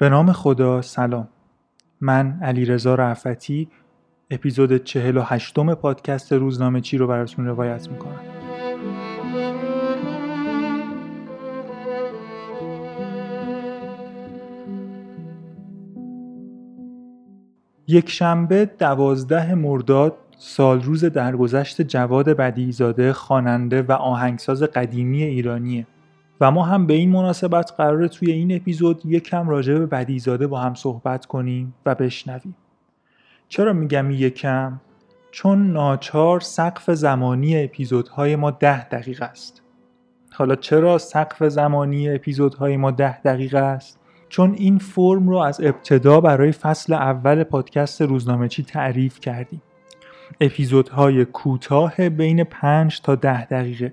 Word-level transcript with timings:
به 0.00 0.08
نام 0.08 0.32
خدا 0.32 0.82
سلام. 0.82 1.28
من 2.00 2.38
علی 2.42 2.64
رزا 2.64 2.94
رعفتی 2.94 3.68
اپیزود 4.30 4.84
48 4.84 5.58
پادکست 5.74 6.32
روزنامه 6.32 6.80
چی 6.80 6.98
رو 6.98 7.06
براتون 7.06 7.46
روایت 7.46 7.88
می‌کنم. 7.90 8.20
یک 17.88 18.10
شنبه 18.10 18.70
دوازده 18.78 19.54
مرداد 19.54 20.16
سال 20.38 20.82
روز 20.82 21.04
درگذشت 21.04 21.82
جواد 21.82 22.28
بدیزاده 22.28 23.12
خواننده 23.12 23.82
و 23.82 23.92
آهنگساز 23.92 24.62
قدیمی 24.62 25.22
ایرانیه. 25.22 25.86
و 26.40 26.50
ما 26.50 26.62
هم 26.62 26.86
به 26.86 26.94
این 26.94 27.10
مناسبت 27.10 27.72
قراره 27.76 28.08
توی 28.08 28.32
این 28.32 28.56
اپیزود 28.56 29.02
یکم 29.04 29.48
راجع 29.48 29.74
به 29.74 29.86
بدیزاده 29.86 30.46
با 30.46 30.60
هم 30.60 30.74
صحبت 30.74 31.26
کنیم 31.26 31.74
و 31.86 31.94
بشنویم 31.94 32.56
چرا 33.48 33.72
میگم 33.72 34.10
یکم؟ 34.10 34.80
چون 35.30 35.72
ناچار 35.72 36.40
سقف 36.40 36.90
زمانی 36.90 37.64
اپیزودهای 37.64 38.36
ما 38.36 38.50
ده 38.50 38.88
دقیقه 38.88 39.24
است 39.24 39.62
حالا 40.32 40.56
چرا 40.56 40.98
سقف 40.98 41.44
زمانی 41.44 42.08
اپیزودهای 42.08 42.76
ما 42.76 42.90
ده 42.90 43.20
دقیقه 43.20 43.58
است؟ 43.58 43.98
چون 44.28 44.54
این 44.54 44.78
فرم 44.78 45.28
رو 45.28 45.36
از 45.36 45.60
ابتدا 45.60 46.20
برای 46.20 46.52
فصل 46.52 46.92
اول 46.92 47.44
پادکست 47.44 48.02
روزنامه 48.02 48.48
چی 48.48 48.62
تعریف 48.62 49.20
کردیم 49.20 49.62
اپیزودهای 50.40 51.24
کوتاه 51.24 52.08
بین 52.08 52.44
5 52.44 53.00
تا 53.00 53.14
ده 53.14 53.44
دقیقه 53.44 53.92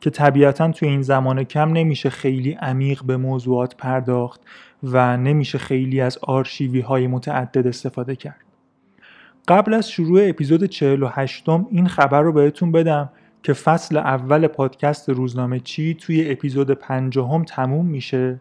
که 0.00 0.10
طبیعتا 0.10 0.72
توی 0.72 0.88
این 0.88 1.02
زمان 1.02 1.44
کم 1.44 1.72
نمیشه 1.72 2.10
خیلی 2.10 2.52
عمیق 2.52 3.02
به 3.02 3.16
موضوعات 3.16 3.76
پرداخت 3.76 4.40
و 4.82 5.16
نمیشه 5.16 5.58
خیلی 5.58 6.00
از 6.00 6.18
آرشیوی 6.22 6.80
های 6.80 7.06
متعدد 7.06 7.66
استفاده 7.66 8.16
کرد. 8.16 8.44
قبل 9.48 9.74
از 9.74 9.90
شروع 9.90 10.28
اپیزود 10.28 10.64
48 10.64 11.48
این 11.48 11.86
خبر 11.86 12.22
رو 12.22 12.32
بهتون 12.32 12.72
بدم 12.72 13.10
که 13.42 13.52
فصل 13.52 13.96
اول 13.96 14.46
پادکست 14.46 15.08
روزنامه 15.08 15.60
چی 15.60 15.94
توی 15.94 16.30
اپیزود 16.30 16.70
پنجاهم 16.70 17.44
تموم 17.44 17.86
میشه 17.86 18.40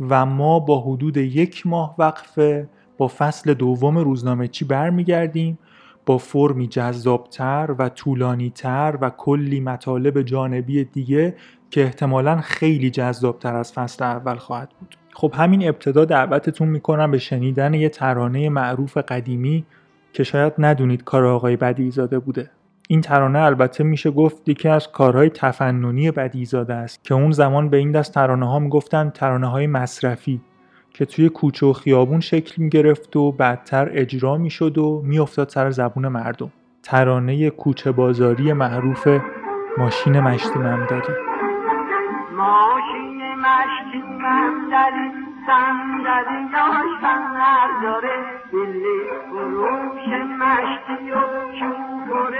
و 0.00 0.26
ما 0.26 0.58
با 0.58 0.80
حدود 0.80 1.16
یک 1.16 1.66
ماه 1.66 1.94
وقفه 1.98 2.68
با 2.98 3.08
فصل 3.08 3.54
دوم 3.54 3.98
روزنامه 3.98 4.48
چی 4.48 4.64
برمیگردیم 4.64 5.58
با 6.06 6.18
فرمی 6.18 6.66
جذابتر 6.66 7.74
و 7.78 7.88
طولانیتر 7.88 8.98
و 9.00 9.10
کلی 9.10 9.60
مطالب 9.60 10.22
جانبی 10.22 10.84
دیگه 10.84 11.34
که 11.70 11.82
احتمالا 11.82 12.40
خیلی 12.40 12.90
جذابتر 12.90 13.54
از 13.54 13.72
فصل 13.72 14.04
اول 14.04 14.36
خواهد 14.36 14.72
بود. 14.80 14.96
خب 15.12 15.32
همین 15.36 15.68
ابتدا 15.68 16.04
دعوتتون 16.04 16.68
می‌کنم 16.68 17.10
به 17.10 17.18
شنیدن 17.18 17.74
یه 17.74 17.88
ترانه 17.88 18.48
معروف 18.48 18.96
قدیمی 18.96 19.64
که 20.12 20.24
شاید 20.24 20.52
ندونید 20.58 21.04
کار 21.04 21.24
آقای 21.24 21.56
بدیزاده 21.56 22.18
بوده. 22.18 22.50
این 22.88 23.00
ترانه 23.00 23.38
البته 23.38 23.84
میشه 23.84 24.10
گفت 24.10 24.48
یکی 24.48 24.68
از 24.68 24.88
کارهای 24.88 25.30
تفننی 25.30 26.10
بدیزاده 26.10 26.74
است 26.74 27.04
که 27.04 27.14
اون 27.14 27.30
زمان 27.30 27.68
به 27.68 27.76
این 27.76 27.92
دست 27.92 28.14
ترانه 28.14 28.48
ها 28.48 28.58
می‌گفتن 28.58 29.10
ترانه 29.10 29.46
های 29.46 29.66
مصرفی. 29.66 30.40
که 30.98 31.04
توی 31.04 31.28
کوچه 31.28 31.66
و 31.66 31.72
خیابون 31.72 32.20
شکل 32.20 32.62
می 32.62 32.68
گرفت 32.68 33.16
و 33.16 33.32
بعدتر 33.32 33.88
اجرا 33.92 34.36
می 34.36 34.50
شد 34.50 34.78
و 34.78 35.02
می 35.04 35.18
افتاد 35.18 35.48
سر 35.48 35.70
زبون 35.70 36.08
مردم. 36.08 36.52
ترانه 36.82 37.50
کوچه 37.50 37.92
بازاری 37.92 38.52
معروف 38.52 39.08
ماشین 39.78 40.20
مشتی 40.20 40.58
ممدری 40.58 41.14
ماشین 42.32 43.34
مشتی 43.34 44.02
ممدری 44.08 45.10
صندلی 45.46 46.42
داشتن 46.52 47.22
داره. 47.82 48.16
دلی 48.52 48.98
فروش 49.30 50.08
مشتی 50.38 51.10
و 51.10 51.20
شوبر 51.58 52.34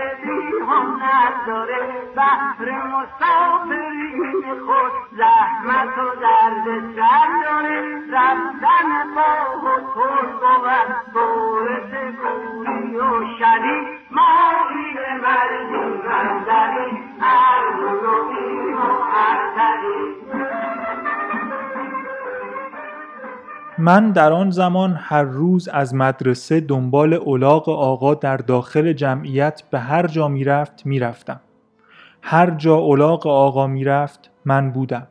هم 0.68 1.02
نداره 1.02 1.78
بحر 2.16 2.66
مسافرین 2.86 4.44
خود 4.66 4.92
زحمت 5.18 5.98
و 5.98 6.20
درد 6.20 6.66
سر 6.96 7.28
داره. 7.44 7.75
رفتن 8.12 9.14
با 9.16 9.32
و 9.62 9.76
تر 9.94 10.26
بود. 10.32 11.12
بورس 11.12 11.92
کوری 12.22 12.96
و 12.96 13.24
شدی 13.38 13.78
ما 14.10 14.26
بیر 14.68 15.02
مردی 15.22 16.02
بندری 16.02 16.90
این 18.30 18.74
و 18.74 18.78
ارتری 19.16 20.16
من 23.78 24.10
در 24.10 24.32
آن 24.32 24.50
زمان 24.50 24.96
هر 25.00 25.22
روز 25.22 25.68
از 25.68 25.94
مدرسه 25.94 26.60
دنبال 26.60 27.14
اولاغ 27.14 27.68
آقا 27.68 28.14
در 28.14 28.36
داخل 28.36 28.92
جمعیت 28.92 29.62
به 29.70 29.78
هر 29.78 30.06
جا 30.06 30.28
می‌رفت 30.28 30.86
می‌رفتم. 30.86 31.40
هر 32.22 32.50
جا 32.50 32.74
اولاغ 32.74 33.26
آقا 33.26 33.66
می‌رفت 33.66 34.30
من 34.44 34.70
بودم. 34.70 35.06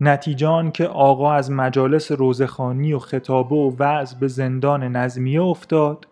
نتیجه 0.00 0.46
آن 0.46 0.70
که 0.70 0.86
آقا 0.86 1.32
از 1.32 1.50
مجالس 1.50 2.12
روزخانی 2.12 2.92
و 2.92 2.98
خطابه 2.98 3.56
و 3.56 3.76
وعظ 3.78 4.14
به 4.14 4.28
زندان 4.28 4.96
نظمیه 4.96 5.42
افتاد 5.42 6.08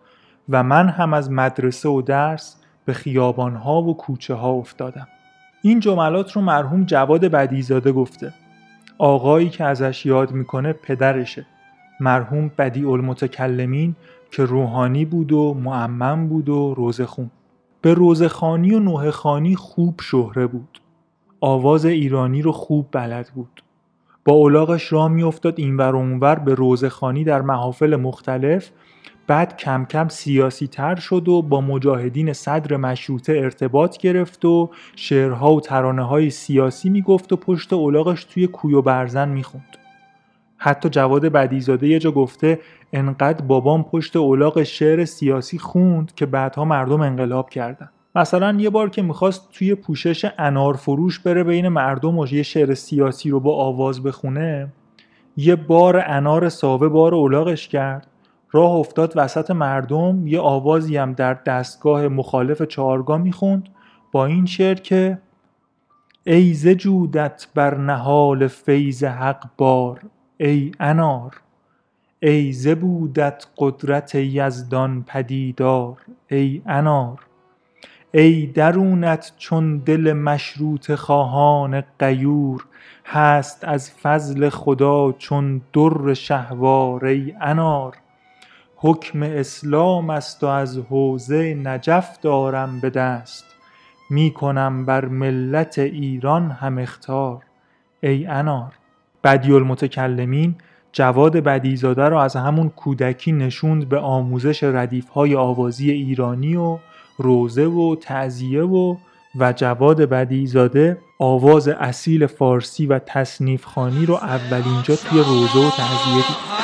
و 0.49 0.63
من 0.63 0.89
هم 0.89 1.13
از 1.13 1.31
مدرسه 1.31 1.89
و 1.89 2.01
درس 2.01 2.55
به 2.85 2.93
خیابانها 2.93 3.81
و 3.81 3.97
کوچه 3.97 4.33
ها 4.33 4.49
افتادم. 4.51 5.07
این 5.61 5.79
جملات 5.79 6.31
رو 6.31 6.41
مرحوم 6.41 6.83
جواد 6.83 7.25
بدیزاده 7.25 7.91
گفته. 7.91 8.33
آقایی 8.97 9.49
که 9.49 9.63
ازش 9.63 10.05
یاد 10.05 10.31
می‌کنه 10.31 10.73
پدرشه. 10.73 11.45
مرحوم 11.99 12.51
بدیع 12.57 12.89
المتکلمین 12.89 13.95
که 14.31 14.45
روحانی 14.45 15.05
بود 15.05 15.31
و 15.31 15.53
معمم 15.53 16.27
بود 16.27 16.49
و 16.49 16.73
روزخون. 16.73 17.31
به 17.81 17.93
روزخانی 17.93 18.75
و 18.75 18.79
نوه 18.79 19.11
خانی 19.11 19.55
خوب 19.55 20.01
شهره 20.01 20.47
بود. 20.47 20.79
آواز 21.41 21.85
ایرانی 21.85 22.41
رو 22.41 22.51
خوب 22.51 22.87
بلد 22.91 23.31
بود. 23.35 23.63
با 24.27 24.33
اولاغش 24.33 24.93
را 24.93 25.07
میافتاد 25.07 25.53
اینور 25.57 25.95
و 25.95 25.97
اونور 25.97 26.35
به 26.35 26.55
روزخانی 26.55 27.23
در 27.23 27.41
محافل 27.41 27.95
مختلف 27.95 28.69
بعد 29.27 29.57
کم 29.57 29.85
کم 29.85 30.07
سیاسی 30.07 30.67
تر 30.67 30.95
شد 30.95 31.27
و 31.27 31.41
با 31.41 31.61
مجاهدین 31.61 32.33
صدر 32.33 32.77
مشروطه 32.77 33.33
ارتباط 33.33 33.97
گرفت 33.97 34.45
و 34.45 34.69
شعرها 34.95 35.53
و 35.53 35.61
ترانه 35.61 36.03
های 36.03 36.29
سیاسی 36.29 36.89
می‌گفت 36.89 37.33
و 37.33 37.35
پشت 37.35 37.73
اولاغش 37.73 38.23
توی 38.23 38.47
کوی 38.47 38.73
و 38.73 38.81
برزن 38.81 39.29
می‌خوند. 39.29 39.77
حتی 40.57 40.89
جواد 40.89 41.25
بدیزاده 41.25 41.87
یه 41.87 41.99
جا 41.99 42.11
گفته 42.11 42.59
انقدر 42.93 43.45
بابام 43.45 43.83
پشت 43.83 44.15
اولاغ 44.15 44.63
شعر 44.63 45.05
سیاسی 45.05 45.57
خوند 45.57 46.15
که 46.15 46.25
بعدها 46.25 46.65
مردم 46.65 47.01
انقلاب 47.01 47.49
کردن. 47.49 47.89
مثلا 48.17 48.57
یه 48.59 48.69
بار 48.69 48.89
که 48.89 49.01
می‌خواست 49.01 49.51
توی 49.51 49.75
پوشش 49.75 50.31
انار 50.37 50.73
فروش 50.73 51.19
بره 51.19 51.43
بین 51.43 51.67
مردم 51.67 52.17
و 52.17 52.27
یه 52.33 52.43
شعر 52.43 52.73
سیاسی 52.73 53.29
رو 53.29 53.39
با 53.39 53.55
آواز 53.55 54.03
بخونه 54.03 54.67
یه 55.37 55.55
بار 55.55 56.03
انار 56.07 56.49
ساوه 56.49 56.89
بار 56.89 57.15
اولاغش 57.15 57.67
کرد. 57.67 58.07
راه 58.51 58.71
افتاد 58.71 59.13
وسط 59.15 59.51
مردم 59.51 60.27
یه 60.27 60.39
آوازی 60.39 60.97
هم 60.97 61.13
در 61.13 61.33
دستگاه 61.33 62.07
مخالف 62.07 62.61
چهارگاه 62.61 63.17
می‌خوند 63.17 63.69
با 64.11 64.25
این 64.25 64.45
شعر 64.45 64.75
که 64.75 65.17
ای 66.23 66.75
جودت 66.75 67.47
بر 67.55 67.77
نهال 67.77 68.47
فیض 68.47 69.03
حق 69.03 69.45
بار 69.57 70.01
ای 70.37 70.71
انار 70.79 71.41
ای 72.19 72.51
زبودت 72.51 73.47
قدرت 73.57 74.15
یزدان 74.15 75.03
پدیدار 75.07 75.97
ای 76.29 76.61
انار. 76.65 77.26
ای 78.17 78.45
درونت 78.45 79.31
چون 79.37 79.77
دل 79.77 80.13
مشروط 80.13 80.91
خواهان 80.91 81.83
قیور 81.99 82.65
هست 83.05 83.63
از 83.63 83.91
فضل 83.91 84.49
خدا 84.49 85.11
چون 85.11 85.61
در 85.73 86.13
شهوار 86.13 87.05
ای 87.05 87.33
انار. 87.41 87.93
حکم 88.75 89.23
اسلام 89.23 90.09
است 90.09 90.43
و 90.43 90.47
از 90.47 90.77
حوزه 90.77 91.53
نجف 91.53 92.19
دارم 92.21 92.79
به 92.79 92.89
دست 92.89 93.45
می 94.09 94.31
کنم 94.31 94.85
بر 94.85 95.05
ملت 95.05 95.79
ایران 95.79 96.51
هم 96.51 96.77
اختار 96.77 97.43
ای 98.01 98.25
انار. 98.25 98.73
بدی 99.23 99.53
المتکلمین 99.53 100.55
جواد 100.91 101.37
بدیزاده 101.37 102.09
را 102.09 102.23
از 102.23 102.35
همون 102.35 102.69
کودکی 102.69 103.31
نشوند 103.31 103.89
به 103.89 103.99
آموزش 103.99 104.63
ردیف 104.63 105.05
آوازی 105.35 105.91
ایرانی 105.91 106.55
و 106.55 106.79
روزه 107.17 107.65
و 107.65 107.95
تعذیه 107.95 108.63
و 108.63 108.95
و 109.39 109.53
جواد 109.53 110.01
بدیزاده 110.01 110.97
آواز 111.19 111.67
اصیل 111.67 112.27
فارسی 112.27 112.85
و 112.85 112.99
تصنیف 112.99 113.65
خانی 113.65 114.05
رو 114.05 114.13
اولین 114.13 114.81
جا 114.83 114.95
توی 114.95 115.19
روزه 115.19 115.59
و 115.59 115.69
تعذیه 115.69 116.15
دید. 116.15 116.57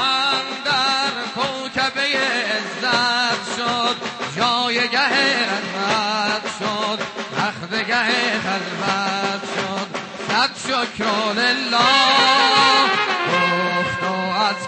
شکران 10.73 11.39
الله 11.39 12.42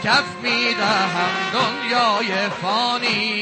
کف 0.05 0.35
می‌دهم 0.43 1.29
دنیای 1.53 2.49
فانی 2.49 3.41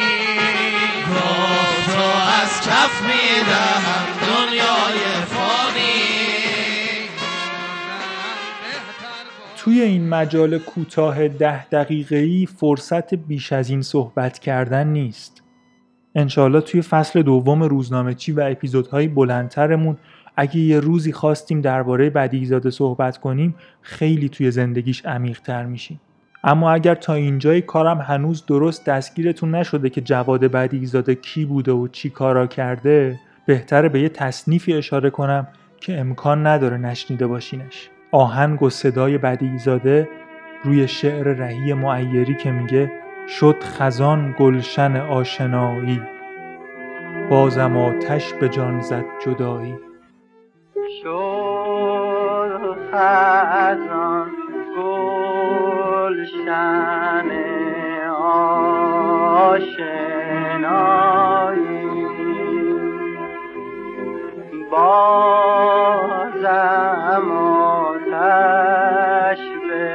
گفت 1.10 1.98
رو 1.98 2.04
از 2.42 2.62
کف 2.62 3.02
می‌دهم 3.02 4.06
دنیای 4.22 5.26
فانی 5.26 6.04
توی 9.58 9.82
این 9.82 10.10
مجال 10.10 10.58
کوتاه 10.58 11.28
ده 11.28 11.66
دقیقه‌ای 11.66 12.48
فرصت 12.60 13.14
بیش 13.14 13.54
از 13.54 13.70
این 13.70 13.82
صحبت 13.82 14.40
کردن 14.40 14.88
نیست. 14.88 15.44
انشالله 16.16 16.62
توی 16.62 16.82
فصل 16.82 17.22
دوم 17.22 17.64
روزنامه 17.64 18.14
چی 18.14 18.32
و 18.32 18.48
اپیزودهای 18.52 19.08
بلندترمون 19.08 19.98
اگه 20.36 20.58
یه 20.58 20.80
روزی 20.80 21.12
خواستیم 21.12 21.62
درباره 21.62 22.10
بدیزاده 22.10 22.70
صحبت 22.70 23.18
کنیم 23.18 23.56
خیلی 23.82 24.30
توی 24.30 24.52
زندگیش 24.52 25.06
عمیق‌تر 25.06 25.66
میشیم. 25.66 26.02
اما 26.44 26.72
اگر 26.72 26.96
تا 26.96 27.14
اینجای 27.14 27.62
کارم 27.62 27.98
هنوز 27.98 28.46
درست 28.46 28.86
دستگیرتون 28.86 29.56
نشده 29.56 29.90
که 29.90 30.02
جواد 30.02 30.46
بدیزاده 30.46 31.16
کی 31.16 31.46
بوده 31.46 31.72
و 31.72 31.88
چی 31.88 32.10
کارا 32.10 32.48
کرده 32.48 33.20
بهتره 33.46 33.90
به 33.90 34.02
یه 34.02 34.10
تصنیفی 34.10 34.74
اشاره 34.74 35.10
کنم 35.10 35.48
که 35.78 36.00
امکان 36.00 36.48
نداره 36.48 36.78
نشنیده 36.78 37.28
باشینش. 37.28 37.90
آهنگ 38.12 38.64
و 38.64 38.70
صدای 38.70 39.18
بدیزاده 39.18 40.10
روی 40.64 40.88
شعر 40.88 41.24
رهی 41.24 41.74
معیری 41.74 42.36
که 42.36 42.52
میگه 42.52 42.92
شد 43.28 43.64
خزان 43.64 44.36
گلشن 44.40 44.96
آشنایی 44.96 46.02
بازم 47.30 47.78
آتش 47.78 48.34
به 48.34 48.50
جان 48.50 48.82
زد 48.82 49.06
جدایی 49.26 49.76
شد 51.04 52.78
خزان 52.92 54.43
گلشن 56.14 57.30
آشنایی. 59.18 59.74
بازم 64.72 66.08
آتش 67.72 69.42
به 69.70 69.86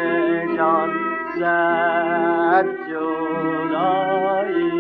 جان 0.57 0.91
زد 1.39 2.67
جدایی. 2.91 4.73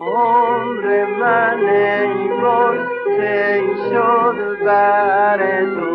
عمر 0.00 0.86
من 1.04 1.68
ای 3.18 3.64
شد 3.90 4.38
بر 4.64 5.64
تو؟ 5.64 5.93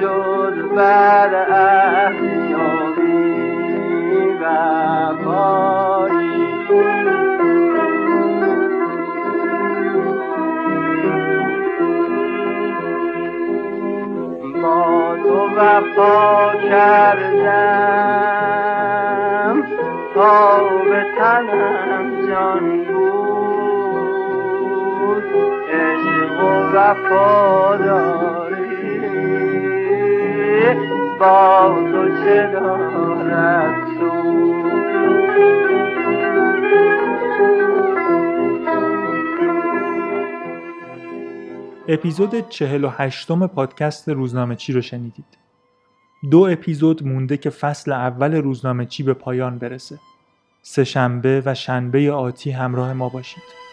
جز 0.00 0.56
بر 0.76 1.34
احیابی 2.06 3.10
و 4.40 4.44
پایی 5.24 6.40
با 14.62 15.16
تو 15.22 15.38
وفا 15.56 16.52
کردم 16.68 17.70
تا 20.14 20.68
به 20.90 21.00
تنم 21.18 22.06
جان 22.28 22.64
بود. 22.84 23.10
عشق 25.70 26.38
و 26.44 26.46
وفاداری 26.76 28.49
با 31.20 31.76
تو 31.92 32.10
اپیزود 41.88 42.48
48 42.48 43.30
م 43.30 43.46
پادکست 43.46 44.08
روزنامه 44.08 44.56
چی 44.56 44.72
رو 44.72 44.82
شنیدید. 44.82 45.38
دو 46.30 46.48
اپیزود 46.50 47.06
مونده 47.06 47.36
که 47.36 47.50
فصل 47.50 47.92
اول 47.92 48.34
روزنامه 48.34 48.86
چی 48.86 49.02
به 49.02 49.14
پایان 49.14 49.58
برسه. 49.58 49.98
سه 50.62 50.84
شنبه 50.84 51.42
و 51.46 51.54
شنبه 51.54 52.12
آتی 52.12 52.50
همراه 52.50 52.92
ما 52.92 53.08
باشید. 53.08 53.69